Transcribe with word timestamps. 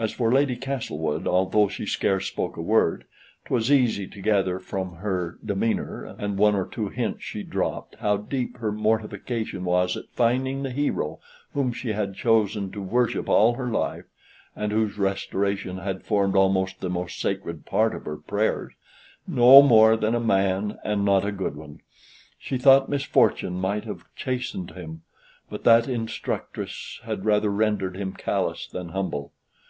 As 0.00 0.12
for 0.12 0.30
Lady 0.32 0.54
Castlewood, 0.54 1.26
although 1.26 1.66
she 1.66 1.84
scarce 1.84 2.28
spoke 2.28 2.56
a 2.56 2.62
word, 2.62 3.04
'twas 3.46 3.72
easy 3.72 4.06
to 4.06 4.20
gather 4.20 4.60
from 4.60 4.94
her 4.94 5.40
demeanor, 5.44 6.04
and 6.04 6.38
one 6.38 6.54
or 6.54 6.66
two 6.68 6.86
hints 6.88 7.24
she 7.24 7.42
dropped, 7.42 7.96
how 7.96 8.16
deep 8.18 8.58
her 8.58 8.70
mortification 8.70 9.64
was 9.64 9.96
at 9.96 10.04
finding 10.12 10.62
the 10.62 10.70
hero 10.70 11.18
whom 11.52 11.72
she 11.72 11.94
had 11.94 12.14
chosen 12.14 12.70
to 12.70 12.80
worship 12.80 13.28
all 13.28 13.54
her 13.54 13.66
life 13.68 14.04
(and 14.54 14.70
whose 14.70 14.98
restoration 14.98 15.78
had 15.78 16.04
formed 16.04 16.36
almost 16.36 16.78
the 16.78 16.88
most 16.88 17.18
sacred 17.20 17.66
part 17.66 17.92
of 17.92 18.04
her 18.04 18.18
prayers), 18.18 18.74
no 19.26 19.62
more 19.62 19.96
than 19.96 20.14
a 20.14 20.20
man, 20.20 20.78
and 20.84 21.04
not 21.04 21.24
a 21.26 21.32
good 21.32 21.56
one. 21.56 21.80
She 22.38 22.56
thought 22.56 22.88
misfortune 22.88 23.54
might 23.54 23.82
have 23.84 24.04
chastened 24.14 24.70
him; 24.70 25.02
but 25.50 25.64
that 25.64 25.88
instructress 25.88 27.00
had 27.02 27.24
rather 27.24 27.50
rendered 27.50 27.96
him 27.96 28.12
callous 28.12 28.68
than 28.68 28.90
humble. 28.90 29.32